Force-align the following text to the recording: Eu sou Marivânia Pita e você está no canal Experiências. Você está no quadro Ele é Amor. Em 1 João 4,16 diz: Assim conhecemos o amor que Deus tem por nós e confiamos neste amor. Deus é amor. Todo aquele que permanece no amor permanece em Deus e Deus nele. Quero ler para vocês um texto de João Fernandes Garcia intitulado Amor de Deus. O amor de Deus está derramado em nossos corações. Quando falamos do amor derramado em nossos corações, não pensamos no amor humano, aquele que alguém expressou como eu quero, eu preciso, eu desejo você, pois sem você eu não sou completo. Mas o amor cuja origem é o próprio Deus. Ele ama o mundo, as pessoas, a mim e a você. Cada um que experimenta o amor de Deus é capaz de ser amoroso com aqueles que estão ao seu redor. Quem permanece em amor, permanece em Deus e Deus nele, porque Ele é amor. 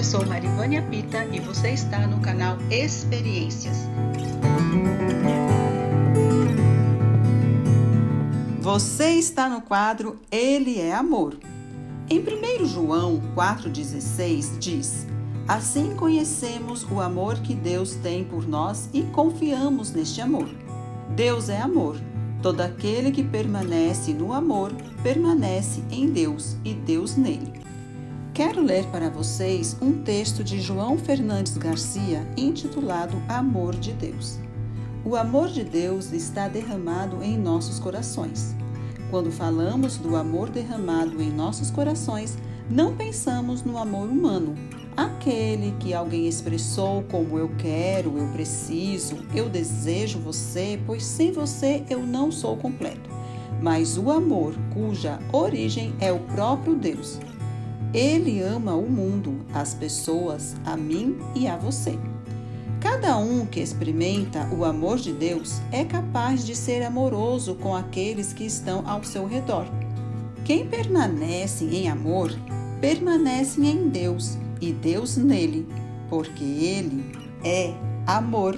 Eu 0.00 0.04
sou 0.04 0.24
Marivânia 0.24 0.80
Pita 0.80 1.26
e 1.26 1.38
você 1.40 1.72
está 1.72 2.06
no 2.06 2.20
canal 2.20 2.56
Experiências. 2.70 3.76
Você 8.60 9.10
está 9.10 9.50
no 9.50 9.60
quadro 9.60 10.18
Ele 10.32 10.80
é 10.80 10.94
Amor. 10.94 11.36
Em 12.08 12.18
1 12.18 12.64
João 12.64 13.20
4,16 13.36 14.58
diz: 14.58 15.06
Assim 15.46 15.94
conhecemos 15.94 16.82
o 16.90 16.98
amor 16.98 17.36
que 17.40 17.54
Deus 17.54 17.94
tem 17.96 18.24
por 18.24 18.48
nós 18.48 18.88
e 18.94 19.02
confiamos 19.02 19.92
neste 19.92 20.22
amor. 20.22 20.48
Deus 21.14 21.50
é 21.50 21.60
amor. 21.60 22.00
Todo 22.40 22.62
aquele 22.62 23.10
que 23.10 23.22
permanece 23.22 24.14
no 24.14 24.32
amor 24.32 24.72
permanece 25.02 25.82
em 25.90 26.08
Deus 26.08 26.56
e 26.64 26.72
Deus 26.72 27.16
nele. 27.16 27.68
Quero 28.32 28.62
ler 28.62 28.86
para 28.86 29.10
vocês 29.10 29.76
um 29.82 30.02
texto 30.04 30.44
de 30.44 30.60
João 30.60 30.96
Fernandes 30.96 31.58
Garcia 31.58 32.24
intitulado 32.36 33.20
Amor 33.28 33.74
de 33.74 33.92
Deus. 33.92 34.38
O 35.04 35.16
amor 35.16 35.48
de 35.48 35.64
Deus 35.64 36.12
está 36.12 36.46
derramado 36.46 37.24
em 37.24 37.36
nossos 37.36 37.80
corações. 37.80 38.54
Quando 39.10 39.32
falamos 39.32 39.96
do 39.96 40.14
amor 40.14 40.48
derramado 40.48 41.20
em 41.20 41.30
nossos 41.30 41.72
corações, 41.72 42.38
não 42.70 42.96
pensamos 42.96 43.64
no 43.64 43.76
amor 43.76 44.08
humano, 44.08 44.54
aquele 44.96 45.72
que 45.80 45.92
alguém 45.92 46.28
expressou 46.28 47.02
como 47.10 47.36
eu 47.36 47.50
quero, 47.58 48.16
eu 48.16 48.28
preciso, 48.28 49.18
eu 49.34 49.48
desejo 49.48 50.20
você, 50.20 50.80
pois 50.86 51.02
sem 51.04 51.32
você 51.32 51.82
eu 51.90 52.06
não 52.06 52.30
sou 52.30 52.56
completo. 52.56 53.10
Mas 53.60 53.98
o 53.98 54.08
amor 54.08 54.54
cuja 54.72 55.18
origem 55.32 55.94
é 56.00 56.12
o 56.12 56.20
próprio 56.20 56.76
Deus. 56.76 57.18
Ele 57.92 58.40
ama 58.40 58.74
o 58.74 58.88
mundo, 58.88 59.44
as 59.52 59.74
pessoas, 59.74 60.54
a 60.64 60.76
mim 60.76 61.18
e 61.34 61.48
a 61.48 61.56
você. 61.56 61.98
Cada 62.80 63.18
um 63.18 63.44
que 63.44 63.60
experimenta 63.60 64.48
o 64.56 64.64
amor 64.64 64.98
de 64.98 65.12
Deus 65.12 65.60
é 65.70 65.84
capaz 65.84 66.46
de 66.46 66.54
ser 66.54 66.82
amoroso 66.82 67.54
com 67.56 67.74
aqueles 67.74 68.32
que 68.32 68.44
estão 68.44 68.88
ao 68.88 69.04
seu 69.04 69.26
redor. 69.26 69.66
Quem 70.44 70.66
permanece 70.66 71.64
em 71.64 71.88
amor, 71.90 72.32
permanece 72.80 73.60
em 73.60 73.88
Deus 73.88 74.38
e 74.60 74.72
Deus 74.72 75.16
nele, 75.16 75.66
porque 76.08 76.44
Ele 76.44 77.04
é 77.44 77.74
amor. 78.06 78.56